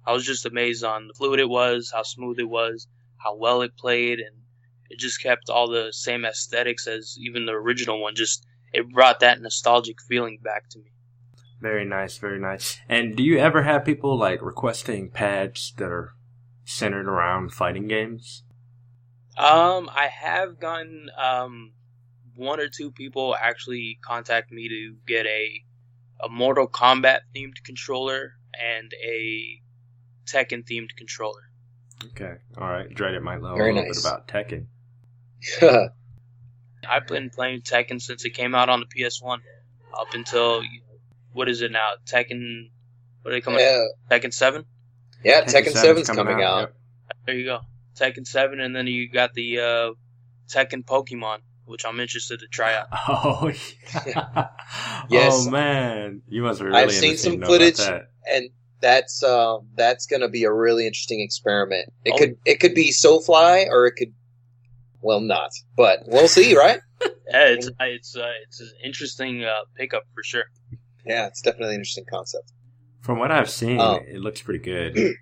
[0.09, 3.61] I was just amazed on the fluid it was, how smooth it was, how well
[3.61, 4.35] it played, and
[4.89, 8.15] it just kept all the same aesthetics as even the original one.
[8.15, 10.93] Just it brought that nostalgic feeling back to me.
[11.61, 12.81] Very nice, very nice.
[12.89, 16.15] And do you ever have people like requesting pads that are
[16.65, 18.45] centered around fighting games?
[19.37, 21.73] Um, I have gotten um
[22.35, 25.65] one or two people actually contact me to get a
[26.25, 29.61] a Mortal Kombat themed controller and a
[30.33, 31.43] Tekken themed controller.
[32.07, 32.93] Okay, all right.
[32.93, 34.03] Dreaded might know Very a little nice.
[34.03, 34.67] bit about Tekken.
[36.89, 39.39] I've been playing Tekken since it came out on the PS1
[39.99, 40.63] up until
[41.33, 41.93] what is it now?
[42.07, 42.71] Tekken
[43.23, 43.61] what are they coming?
[43.61, 43.85] yeah.
[44.11, 44.65] Tekken 7?
[45.25, 46.73] Yeah, Tekken 7's Seven's coming out.
[47.27, 47.61] There you go.
[47.97, 49.91] Tekken 7 and then you got the uh
[50.49, 52.87] Tekken Pokemon, which I'm interested to try out.
[53.09, 53.53] Oh,
[54.07, 54.49] yeah.
[55.11, 55.47] Yes.
[55.47, 57.81] Oh man, you must have really I've seen some footage.
[57.81, 61.93] And that's uh, that's gonna be a really interesting experiment.
[62.05, 62.19] It Oh.
[62.19, 64.13] could it could be SoFly or it could
[65.01, 65.51] well not.
[65.77, 66.81] But we'll see, right?
[67.31, 70.45] Yeah, it's it's uh, it's an interesting uh, pickup for sure.
[71.05, 72.53] Yeah, it's definitely an interesting concept.
[73.03, 74.01] From what I've seen, Oh.
[74.07, 74.97] it looks pretty good.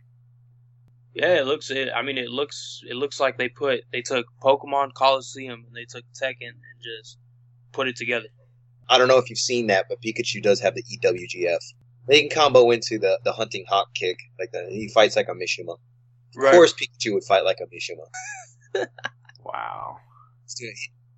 [1.14, 1.70] Yeah, it looks.
[1.70, 2.82] It, I mean, it looks.
[2.86, 7.16] It looks like they put they took Pokemon Colosseum and they took Tekken and just
[7.72, 8.26] put it together.
[8.88, 11.58] I don't know if you've seen that, but Pikachu does have the EWGF.
[12.08, 14.18] They can combo into the the hunting hawk kick.
[14.38, 15.76] Like the, he fights like a Mishima.
[16.34, 16.48] Right.
[16.48, 18.86] Of course, Pikachu would fight like a Mishima.
[19.44, 19.98] Wow.
[20.44, 20.74] He's doing,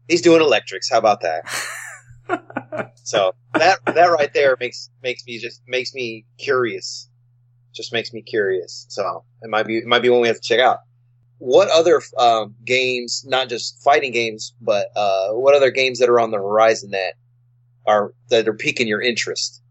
[0.07, 0.91] he's doing electrics.
[0.91, 1.45] How about that?
[3.09, 7.09] So that that right there makes makes me just makes me curious.
[7.75, 8.85] Just makes me curious.
[8.91, 10.81] So it might be it might be one we have to check out.
[11.39, 16.21] What other um, games, not just fighting games, but uh, what other games that are
[16.21, 17.15] on the horizon that
[17.87, 19.63] are that are piquing your interest?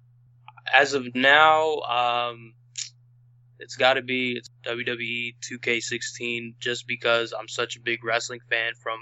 [0.77, 2.53] As of now, um,
[3.59, 8.99] it's got to be WWE 2K16 just because I'm such a big wrestling fan from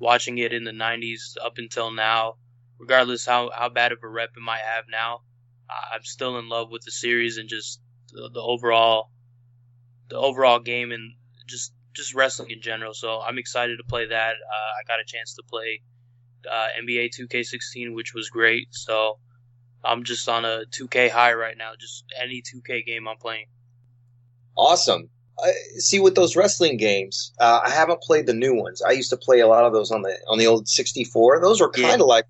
[0.00, 2.34] watching it in the 90s up until now.
[2.78, 5.20] Regardless how, how bad of a rep it might have now,
[5.70, 7.80] I'm still in love with the series and just
[8.12, 9.10] the, the overall
[10.08, 11.12] the overall game and
[11.46, 12.94] just just wrestling in general.
[12.94, 14.32] So I'm excited to play that.
[14.32, 15.82] Uh, I got a chance to play
[16.50, 18.68] uh, NBA 2K16, which was great.
[18.70, 19.18] So
[19.88, 21.72] I'm just on a 2K high right now.
[21.78, 23.46] Just any 2K game I'm playing.
[24.56, 25.08] Awesome.
[25.42, 28.82] I, see, with those wrestling games, uh, I haven't played the new ones.
[28.82, 31.40] I used to play a lot of those on the on the old 64.
[31.40, 32.04] Those were kind of Yeah.
[32.04, 32.24] like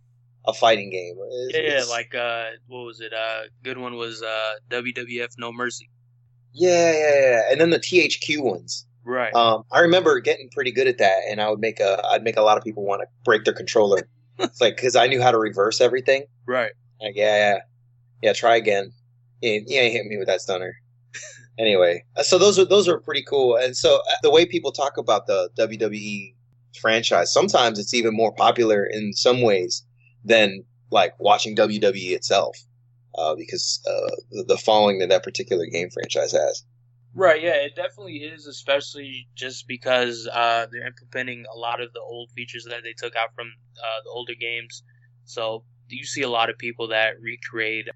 [0.46, 1.16] a fighting game.
[1.18, 3.12] It's- Yeah, yeah, it's- like uh, what was it?
[3.14, 5.88] Uh, good one was uh, WWF No Mercy.
[6.52, 7.42] yeah, yeah, yeah.
[7.50, 8.84] And then the THQ ones.
[9.04, 9.32] Right.
[9.34, 12.36] Um, I remember getting pretty good at that, and I would make a I'd make
[12.36, 14.06] a lot of people want to break their controller.
[14.38, 16.26] it's like because I knew how to reverse everything.
[16.44, 16.72] right.
[17.00, 17.58] Like, yeah, yeah,
[18.22, 18.32] yeah.
[18.32, 18.92] Try again.
[19.40, 20.74] You, you ain't hit me with that stunner.
[21.58, 23.56] anyway, uh, so those are those are pretty cool.
[23.56, 26.34] And so uh, the way people talk about the WWE
[26.80, 29.84] franchise, sometimes it's even more popular in some ways
[30.24, 32.56] than like watching WWE itself,
[33.16, 36.64] uh, because uh, the, the following that that particular game franchise has.
[37.14, 42.00] Right, yeah, it definitely is, especially just because uh, they're implementing a lot of the
[42.00, 43.48] old features that they took out from
[43.82, 44.82] uh, the older games.
[45.24, 47.88] So you see a lot of people that recreate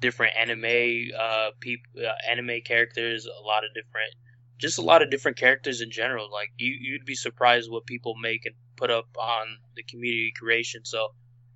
[0.00, 4.14] different anime uh, peop- uh, anime characters, a lot of different,
[4.58, 6.30] just a lot of different characters in general.
[6.32, 10.82] Like you, you'd be surprised what people make and put up on the community creation.
[10.84, 11.08] So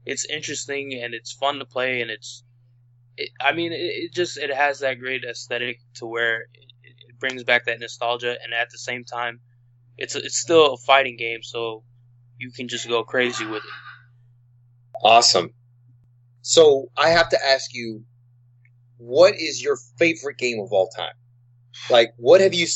[0.04, 2.44] it's interesting and it's fun to play, and it's,
[3.16, 6.72] it, I mean, it, it just it has that great aesthetic to where it,
[7.08, 9.40] it brings back that nostalgia, and at the same time,
[9.98, 11.84] it's it's still a fighting game, so
[12.38, 13.70] you can just go crazy with it.
[15.02, 15.52] Awesome.
[16.46, 18.04] So I have to ask you,
[18.98, 21.16] what is your favorite game of all time?
[21.90, 22.68] Like, what have you,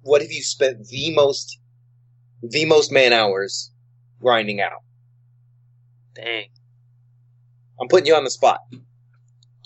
[0.00, 1.58] what have you spent the most,
[2.42, 3.70] the most man hours
[4.22, 4.80] grinding out?
[6.14, 6.46] Dang,
[7.78, 8.60] I'm putting you on the spot.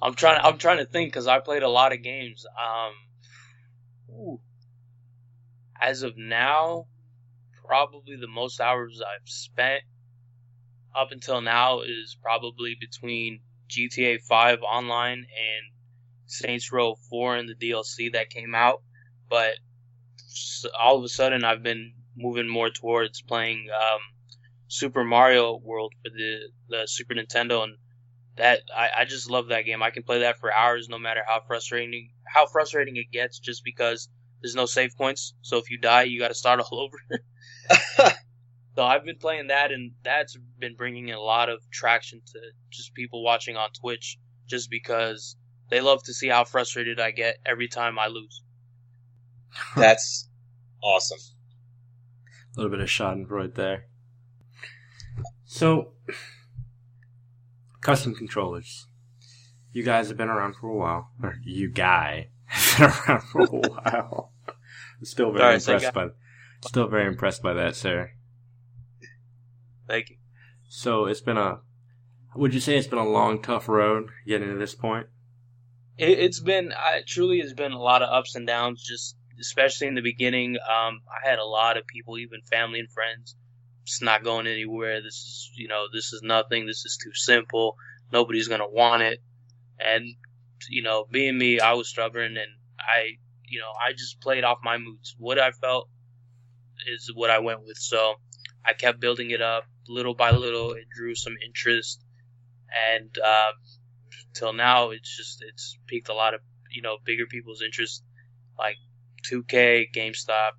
[0.03, 0.41] I'm trying.
[0.43, 2.45] I'm trying to think because I played a lot of games.
[2.59, 2.93] Um,
[4.17, 4.41] ooh.
[5.81, 6.87] as of now,
[7.65, 9.85] probably the most hours I've spent
[10.99, 15.73] up until now is probably between GTA 5 online and
[16.27, 18.83] Saints Row 4 and the DLC that came out.
[19.29, 19.55] But
[20.79, 24.01] all of a sudden, I've been moving more towards playing um,
[24.69, 27.77] Super Mario World for the the Super Nintendo, and
[28.37, 29.83] that I, I just love that game.
[29.83, 33.65] I can play that for hours, no matter how frustrating how frustrating it gets, just
[33.65, 34.09] because
[34.43, 35.35] there's no save points.
[35.43, 36.81] So if you die, you got to start all
[38.01, 38.15] over.
[38.79, 42.39] So I've been playing that, and that's been bringing a lot of traction to
[42.71, 45.35] just people watching on Twitch, just because
[45.69, 48.45] they love to see how frustrated I get every time I lose.
[49.77, 50.29] That's
[50.81, 51.19] awesome.
[52.55, 53.87] A little bit of Schadenfreude there.
[55.45, 55.95] So,
[57.81, 58.85] Kustom Kontrollers.
[59.73, 61.11] You guys have been around for a while.
[61.21, 64.33] Or you guy has been around for a while.
[64.47, 66.09] I'm still very Sorry, impressed by
[66.65, 68.13] still very impressed by that, sir.
[69.89, 70.17] Thank you.
[70.69, 71.61] So it's been a
[72.37, 75.07] would you say it's been a long, tough road getting to this point?
[75.97, 78.83] It, it's been, I truly, has been a lot of ups and downs.
[78.83, 82.91] Just especially in the beginning, um, I had a lot of people, even family and
[82.93, 83.35] friends,
[83.83, 85.01] it's not going anywhere.
[85.03, 86.67] This is, you know, this is nothing.
[86.67, 87.77] This is too simple.
[88.13, 89.21] Nobody's gonna want it.
[89.81, 90.05] And
[90.69, 94.59] you know, being me, I was stubborn, and I, you know, I just played off
[94.63, 95.15] my moods.
[95.19, 95.89] What I felt
[96.87, 97.79] is what I went with.
[97.79, 98.17] So
[98.65, 100.73] I kept building it up little by little.
[100.73, 102.05] It drew some interest,
[102.93, 103.53] and um,
[104.35, 106.41] till now, it's just it's piqued a lot of
[106.71, 108.05] you know bigger people's interest,
[108.59, 108.77] like
[109.31, 110.53] 2K, GameStop,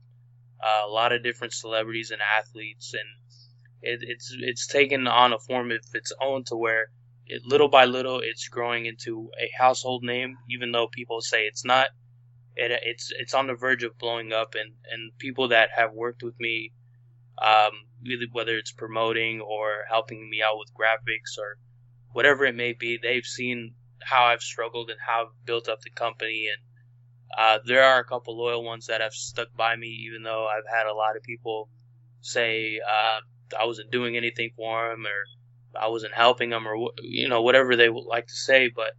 [0.64, 3.08] uh, a lot of different celebrities and athletes, and
[3.82, 6.88] it, it's it's taken on a form of its own to where
[7.28, 11.66] it little by little it's growing into a household name, even though people say it's
[11.66, 11.90] not.
[12.56, 16.24] It, it's it's on the verge of blowing up, and, and people that have worked
[16.24, 16.74] with me,
[17.42, 17.72] um,
[18.32, 21.58] whether it's promoting or helping me out with graphics or
[22.12, 25.90] whatever it may be, they've seen how I've struggled and how I've built up the
[25.90, 26.48] company.
[26.48, 26.62] And
[27.38, 30.68] uh, there are a couple loyal ones that have stuck by me, even though I've
[30.74, 31.70] had a lot of people
[32.22, 33.20] say uh,
[33.58, 37.76] I wasn't doing anything for them or I wasn't helping them or you know whatever
[37.76, 38.72] they would like to say.
[38.74, 38.94] But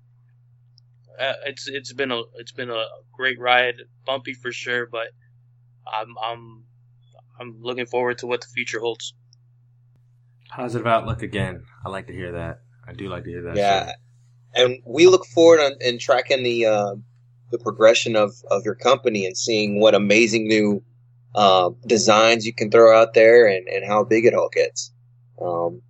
[1.19, 5.09] uh, it's it's been a it's been a great ride, bumpy for sure, but
[5.91, 6.65] I'm I'm
[7.40, 9.14] I'm looking forward to what the future holds.
[10.50, 11.64] Positive outlook again.
[11.85, 12.61] I like to hear that.
[12.87, 13.57] I do like to hear that.
[13.57, 13.92] Yeah, sir.
[14.57, 16.94] and we look forward on, in tracking the uh,
[17.50, 20.83] the progression of of your company and seeing what amazing new
[21.35, 24.92] uh, designs you can throw out there and, and how big it all gets.
[25.40, 25.83] Um,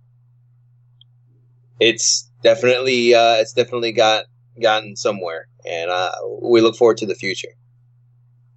[1.79, 4.25] it's definitely uh, it's definitely got
[4.61, 6.11] gotten somewhere, and uh,
[6.41, 7.49] we look forward to the future.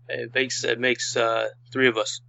[0.08, 2.20] It makes it makes uh, three of us.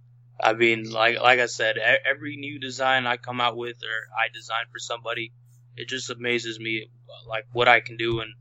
[0.42, 4.28] I mean, like like I said, every new design I come out with or I
[4.32, 5.32] design for somebody,
[5.76, 6.90] it just amazes me
[7.26, 8.34] like what I can do and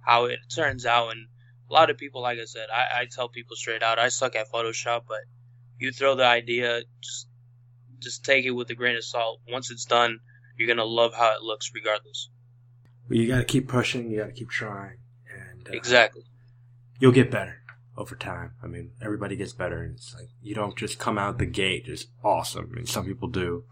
[0.00, 1.10] how it turns out.
[1.10, 1.26] And
[1.68, 4.36] a lot of people, like I said, I, I tell people straight out, I suck
[4.36, 5.20] at Photoshop, but
[5.78, 7.26] you throw the idea, just
[7.98, 9.40] just take it with a grain of salt.
[9.48, 10.20] Once it's done,
[10.56, 12.30] you're gonna love how it looks, regardless.
[13.08, 14.10] Well, you got to keep pushing.
[14.10, 16.22] You got to keep trying, and uh, exactly,
[17.00, 17.59] you'll get better
[18.00, 18.52] over time.
[18.62, 21.84] I mean, everybody gets better, and it's like you don't just come out the gate
[21.84, 22.70] just awesome.
[22.72, 23.64] I mean, some people do,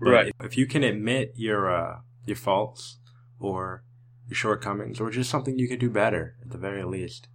[0.00, 0.32] but right?
[0.40, 2.96] If, you can admit your uh, your faults
[3.38, 3.84] or
[4.28, 7.28] your shortcomings, or just something you could do better, at the very least,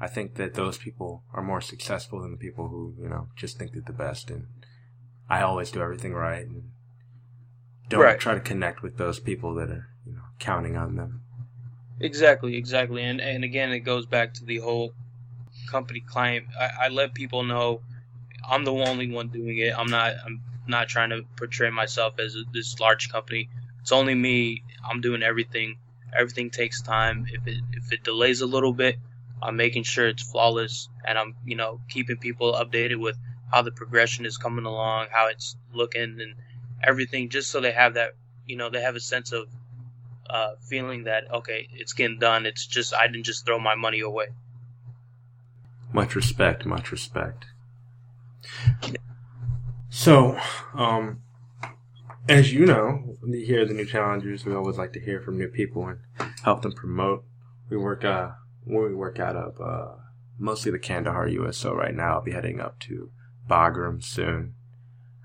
[0.00, 3.58] I think that those people are more successful than the people who you know just
[3.58, 4.30] think they're the best.
[4.30, 4.46] And
[5.28, 6.70] I always do everything right, and
[7.90, 8.18] don't right.
[8.18, 11.24] try to connect with those people that are you know counting on them.
[12.00, 14.94] Exactly, exactly, and and again, it goes back to the whole
[15.70, 16.46] company client.
[16.58, 17.80] I, I let people know
[18.48, 19.74] I'm the only one doing it.
[19.76, 20.14] I'm not.
[20.24, 23.48] I'm not trying to portray myself as a, this large company.
[23.80, 24.62] It's only me.
[24.88, 25.76] I'm doing everything.
[26.16, 27.26] Everything takes time.
[27.30, 28.96] If it if it delays a little bit,
[29.42, 33.18] I'm making sure it's flawless, and I'm you know keeping people updated with
[33.52, 36.34] how the progression is coming along, how it's looking, and
[36.82, 38.14] everything, just so they have that
[38.46, 39.46] you know they have a sense of
[40.30, 42.46] uh, feeling that okay, it's getting done.
[42.46, 44.28] It's just I didn't just throw my money away.
[45.92, 47.46] Much respect, much respect.
[49.88, 50.38] So,
[50.74, 51.22] um,
[52.28, 55.38] as you know, here you hear the new challengers, we always like to hear from
[55.38, 56.00] new people and
[56.42, 57.24] help them promote.
[57.70, 58.32] We work, uh,
[58.66, 59.94] we work out of, uh,
[60.38, 62.14] mostly the Kandahar USO right now.
[62.14, 63.10] I'll be heading up to
[63.48, 64.54] Bagram soon.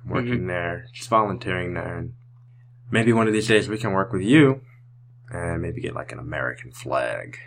[0.03, 0.47] I'm working mm-hmm.
[0.47, 2.13] there, just volunteering there, and
[2.89, 4.61] maybe one of these days we can work with you
[5.29, 7.37] and maybe get like an American flag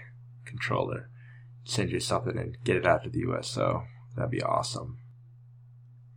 [0.45, 1.09] controller
[1.67, 3.85] send you something and get it out to the USO.
[4.15, 4.99] That'd be awesome.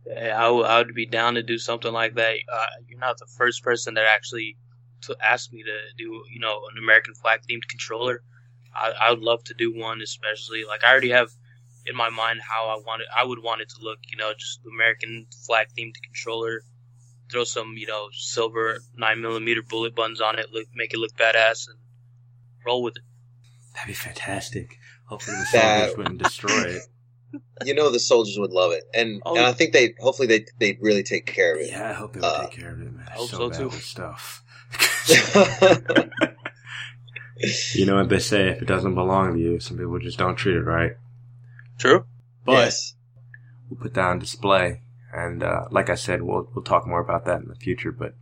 [0.08, 2.36] I, w- I would be down to do something like that.
[2.50, 4.56] Uh, you're not the first person that actually
[5.02, 8.22] to ask me to do, you know, an American flag themed controller.
[8.74, 11.30] I, I would love to do one, especially like I already have
[11.86, 13.08] in my mind how I want it.
[13.14, 16.62] I would want it to look, you know, just American flag themed controller.
[17.30, 21.12] Throw some, you know, silver nine millimeter bullet buns on it, look, make it look
[21.16, 21.78] badass, and
[22.66, 23.02] roll with it.
[23.74, 24.79] That'd be fantastic.
[25.10, 26.82] Hopefully the soldiers that, wouldn't destroy it.
[27.64, 29.36] You know the soldiers would love it, and oh.
[29.36, 31.70] and I think they hopefully they they really take care of it.
[31.70, 33.06] Yeah, I hope they would uh, take care of it, man.
[33.06, 33.76] I hope so, so too.
[33.76, 34.42] stuff.
[37.74, 40.34] you know what they say: if it doesn't belong to you, some people just don't
[40.34, 40.92] treat it right.
[41.78, 42.04] True,
[42.44, 42.94] but yes.
[43.68, 44.80] we'll put that on display,
[45.12, 47.92] and uh, like I said, we'll we'll talk more about that in the future.
[47.92, 48.14] But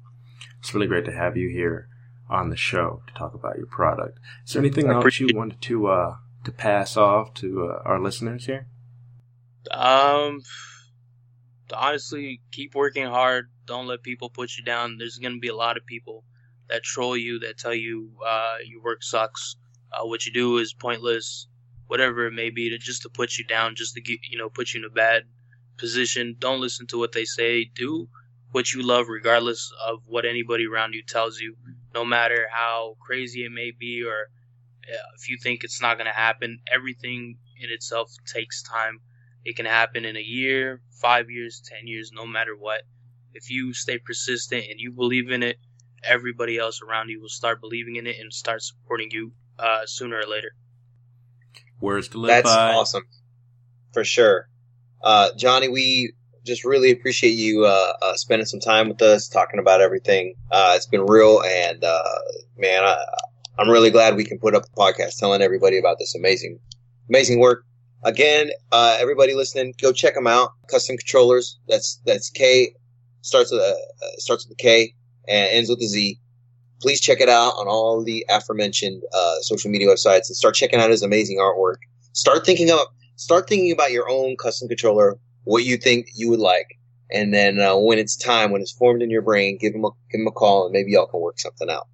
[0.59, 1.89] it's really great to have you here
[2.29, 4.19] on the show to talk about your product.
[4.45, 8.01] Is there anything I else you wanted to uh, to pass off to uh, our
[8.01, 8.67] listeners here?
[9.71, 10.43] Um,
[11.73, 13.51] honestly, keep working hard.
[13.67, 14.97] Don't let people put you down.
[14.99, 16.25] There's going to be a lot of people
[16.69, 19.57] that troll you, that tell you uh, your work sucks,
[19.93, 21.47] uh, what you do is pointless,
[21.87, 24.49] whatever it may be, to just to put you down, just to get you know
[24.49, 25.25] put you in a bad
[25.77, 26.37] position.
[26.39, 27.65] Don't listen to what they say.
[27.65, 28.09] Do
[28.53, 31.57] what you love, regardless of what anybody around you tells you.
[31.95, 34.29] No matter how crazy it may be or
[35.17, 39.01] if you think it's not going to happen, everything in itself takes time.
[39.45, 42.83] It can happen in a year, five years, ten years, no matter what.
[43.35, 45.59] If you stay persistent and you believe in it,
[46.03, 50.19] everybody else around you will start believing in it and start supporting you uh, sooner
[50.19, 50.53] or later.
[51.81, 52.75] Words to live That's by.
[52.75, 53.05] awesome,
[53.93, 54.49] for sure.
[55.03, 56.13] Uh, Johnny, we
[56.45, 60.35] just really appreciate you uh, uh, spending some time with us, talking about everything.
[60.51, 62.03] Uh, it's been real, and uh,
[62.57, 62.97] man, I,
[63.59, 66.61] I'm really glad we can put up a podcast telling everybody about this amazing,
[67.09, 67.65] amazing work.
[68.05, 70.53] Again, uh, everybody listening, go check them out.
[70.73, 71.57] Kustom Kontrollers.
[71.67, 72.73] That's that's K
[73.23, 74.95] starts with a uh, starts with a K
[75.27, 76.21] and ends with a Z.
[76.81, 80.79] please check it out on all the aforementioned uh, social media websites and start checking
[80.79, 81.79] out his amazing artwork.
[82.13, 82.79] Start thinking of
[83.17, 86.79] start thinking about your own custom controller, what you think you would like,
[87.11, 89.91] and then uh, when it's time, when it's formed in your brain, give him a
[90.13, 91.89] give him a call, and maybe y'all can work something out.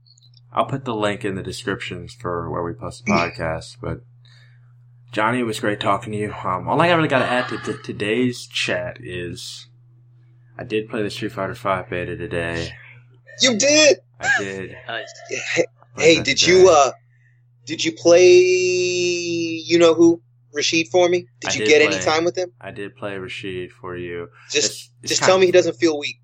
[0.54, 3.76] I'll put the link in the descriptions for where we post the podcast.
[3.80, 4.00] but
[5.12, 6.32] Johnny, it was great talking to you.
[6.32, 9.68] Um, all I really got to add to t- today's chat is
[10.58, 12.70] I did play the Street Fighter Five beta today.
[13.40, 13.98] You did.
[14.20, 14.76] I did.
[14.86, 15.12] Nice.
[15.54, 15.64] Hey,
[15.96, 16.92] hey did you uh
[17.66, 20.20] did you play you know who
[20.52, 21.26] Rashid for me?
[21.40, 21.96] Did I you did get play.
[21.96, 22.52] any time with him?
[22.60, 24.28] I did play Rashid for you.
[24.50, 26.16] Just It's- it's just kind tell of- me he doesn't feel weak.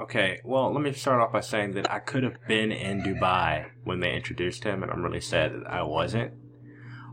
[0.00, 3.66] Okay, well, let me start off by saying that I could have been in Dubai
[3.84, 6.32] when they introduced him, and I'm really sad that I wasn't.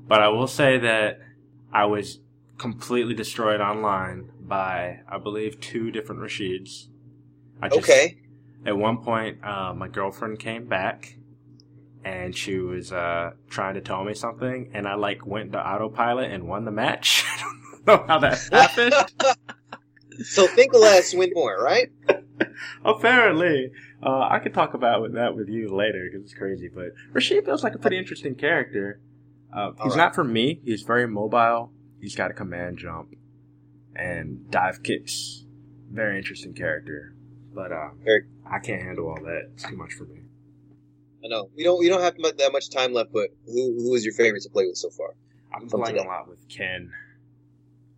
[0.07, 1.19] But I will say that
[1.71, 2.19] I was
[2.57, 6.87] completely destroyed online by, I believe, two different Rashids.
[7.61, 8.17] I just, Okay.
[8.65, 11.17] At one point, uh, my girlfriend came back,
[12.03, 16.31] and she was uh, trying to tell me something, and I like went to autopilot
[16.31, 17.25] and won the match.
[17.27, 18.93] I don't know how that happened.
[20.23, 21.89] So think less, win more, right?
[22.85, 23.71] Apparently,
[24.03, 26.69] uh, I could talk about that with you later because it's crazy.
[26.73, 29.01] But Rashid feels like a pretty interesting character.
[29.53, 29.97] Uh, he's Alright.
[29.97, 30.61] not for me.
[30.63, 31.71] He's very mobile.
[31.99, 33.13] He's got a command jump
[33.95, 35.45] and dive kicks.
[35.91, 37.13] Very interesting character,
[37.53, 37.89] but uh,
[38.49, 39.49] I can't handle all that.
[39.53, 40.21] It's too much for me.
[41.23, 44.05] I know we don't we don't have that much time left, but who who is
[44.05, 45.15] your favorite to play with so far?
[45.53, 46.91] I'm From playing a lot with Ken.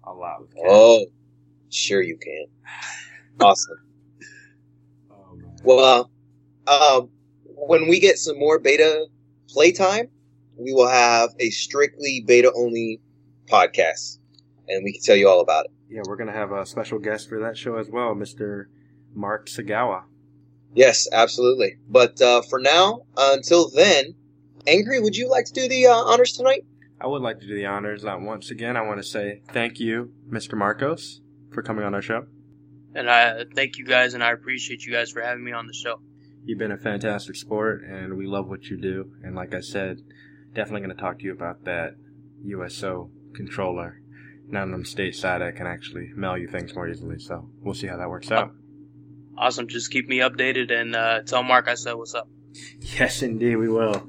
[0.03, 0.65] A lot with Ken.
[0.67, 1.05] Oh,
[1.69, 2.45] sure you can.
[3.39, 3.77] Awesome.
[5.63, 6.09] Well,
[6.67, 7.09] uh, um,
[7.45, 9.07] when we get some more beta
[9.49, 10.09] playtime,
[10.57, 13.01] we will have a strictly beta only
[13.49, 14.19] podcast,
[14.67, 15.71] and we can tell you all about it.
[15.89, 18.65] yeah, we're gonna have a special guest for that show as well, Mr.
[19.13, 20.03] Mark Sagawa.
[20.75, 21.77] Yes, absolutely.
[21.87, 24.15] But uh, for now, uh, until then,
[24.67, 26.65] Angry, would you like to do the uh, honors tonight?
[26.99, 28.05] I would like to do the honors.
[28.05, 30.57] Uh, once again, I want to say thank you, Mr.
[30.57, 32.25] Marcos, for coming on our show.
[32.95, 35.73] And I thank you guys, and I appreciate you guys for having me on the
[35.73, 35.99] show.
[36.45, 39.11] You've been a fantastic sport, and we love what you do.
[39.23, 40.01] And like I said,
[40.53, 41.95] definitely going to talk to you about that
[42.43, 44.01] USO controller.
[44.47, 47.17] Now that I'm stateside, I can actually mail you things more easily.
[47.19, 48.51] So we'll see how that works out.
[49.37, 49.67] Awesome.
[49.67, 52.27] Just keep me updated and uh, tell Mark I said what's up.
[52.99, 54.07] Yes, indeed, we will.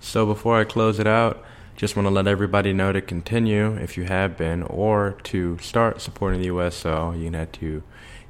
[0.00, 1.42] So before I close it out,
[1.76, 6.00] just want to let everybody know to continue if you have been, or to start
[6.00, 7.12] supporting the USO.
[7.12, 7.82] You can head to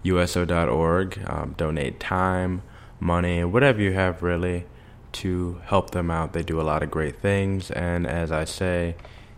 [0.03, 2.63] uso.org, um, donate time,
[2.99, 4.67] money, whatever you have really
[5.13, 6.33] to help them out.
[6.33, 8.97] They do a lot of great things, and as I say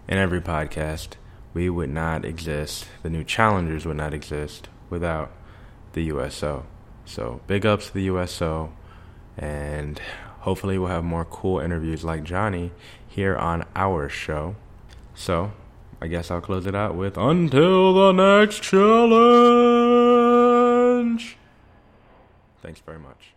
[0.08, 1.10] in every podcast,
[1.52, 5.32] we would not exist, the new challengers would not exist without
[5.92, 6.64] the USO.
[7.04, 8.72] So big ups to the USO,
[9.36, 10.00] and
[10.40, 12.72] hopefully we'll have more cool interviews like Johnny
[13.18, 14.54] here on our show.
[15.12, 15.50] So
[16.00, 19.18] I guess I'll close it out with until the next challenge.
[22.62, 23.34] Thanks very much.